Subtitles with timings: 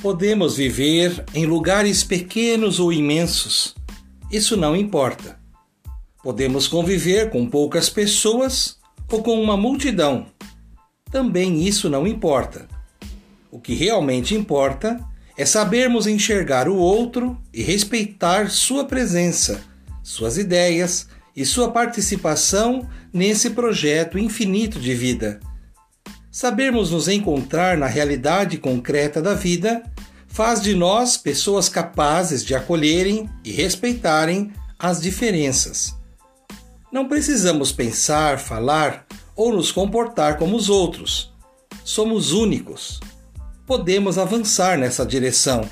[0.00, 3.74] Podemos viver em lugares pequenos ou imensos,
[4.30, 5.40] isso não importa.
[6.22, 8.78] Podemos conviver com poucas pessoas
[9.10, 10.26] ou com uma multidão,
[11.10, 12.68] também isso não importa.
[13.50, 15.04] O que realmente importa
[15.36, 19.60] é sabermos enxergar o outro e respeitar sua presença,
[20.02, 25.40] suas ideias e sua participação nesse projeto infinito de vida.
[26.38, 29.82] Sabermos nos encontrar na realidade concreta da vida
[30.28, 35.96] faz de nós pessoas capazes de acolherem e respeitarem as diferenças.
[36.92, 41.34] Não precisamos pensar, falar ou nos comportar como os outros.
[41.84, 43.00] Somos únicos.
[43.66, 45.68] Podemos avançar nessa direção.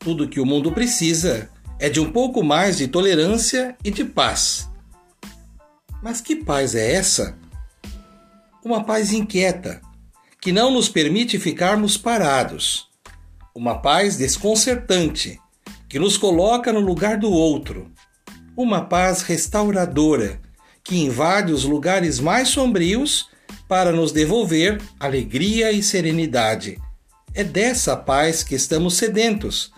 [0.00, 4.68] Tudo que o mundo precisa é de um pouco mais de tolerância e de paz.
[6.02, 7.45] Mas que paz é essa?
[8.66, 9.80] Uma paz inquieta,
[10.40, 12.88] que não nos permite ficarmos parados.
[13.54, 15.38] Uma paz desconcertante,
[15.88, 17.92] que nos coloca no lugar do outro.
[18.56, 20.40] Uma paz restauradora,
[20.82, 23.28] que invade os lugares mais sombrios
[23.68, 26.76] para nos devolver alegria e serenidade.
[27.34, 29.70] É dessa paz que estamos sedentos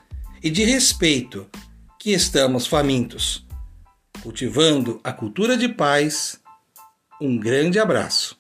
[0.43, 1.47] e de respeito
[2.01, 3.47] que estamos famintos.
[4.23, 6.41] Cultivando a cultura de paz,
[7.21, 8.38] um grande abraço.